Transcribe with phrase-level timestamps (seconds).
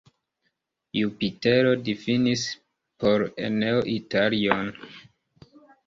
[0.99, 2.47] Jupitero difinis
[3.05, 4.77] por Eneo Italion.